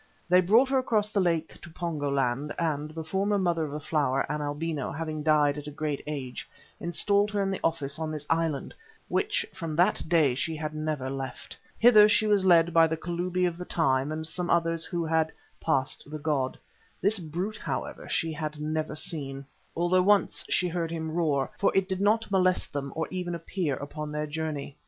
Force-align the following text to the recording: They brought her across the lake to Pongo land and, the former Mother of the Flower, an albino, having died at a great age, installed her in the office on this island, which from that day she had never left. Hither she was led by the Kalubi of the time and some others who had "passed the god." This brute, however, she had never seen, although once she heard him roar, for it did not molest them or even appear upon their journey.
They 0.29 0.41
brought 0.41 0.69
her 0.69 0.79
across 0.79 1.11
the 1.11 1.19
lake 1.19 1.61
to 1.61 1.69
Pongo 1.69 2.09
land 2.09 2.55
and, 2.57 2.89
the 2.89 3.03
former 3.03 3.37
Mother 3.37 3.65
of 3.65 3.71
the 3.71 3.79
Flower, 3.79 4.21
an 4.31 4.41
albino, 4.41 4.91
having 4.91 5.21
died 5.21 5.59
at 5.59 5.67
a 5.67 5.69
great 5.69 6.01
age, 6.07 6.49
installed 6.79 7.29
her 7.29 7.43
in 7.43 7.51
the 7.51 7.59
office 7.63 7.99
on 7.99 8.09
this 8.09 8.25
island, 8.27 8.73
which 9.09 9.45
from 9.53 9.75
that 9.75 10.01
day 10.09 10.33
she 10.33 10.55
had 10.55 10.73
never 10.73 11.07
left. 11.07 11.55
Hither 11.77 12.09
she 12.09 12.25
was 12.25 12.43
led 12.45 12.73
by 12.73 12.87
the 12.87 12.97
Kalubi 12.97 13.45
of 13.45 13.59
the 13.59 13.63
time 13.65 14.11
and 14.11 14.25
some 14.25 14.49
others 14.49 14.85
who 14.85 15.05
had 15.05 15.31
"passed 15.59 16.09
the 16.09 16.17
god." 16.17 16.57
This 16.99 17.19
brute, 17.19 17.57
however, 17.57 18.09
she 18.09 18.33
had 18.33 18.59
never 18.59 18.95
seen, 18.95 19.45
although 19.75 20.01
once 20.01 20.43
she 20.49 20.67
heard 20.67 20.89
him 20.89 21.11
roar, 21.11 21.51
for 21.59 21.71
it 21.77 21.87
did 21.87 22.01
not 22.01 22.31
molest 22.31 22.73
them 22.73 22.91
or 22.95 23.07
even 23.11 23.35
appear 23.35 23.75
upon 23.75 24.11
their 24.11 24.25
journey. 24.25 24.75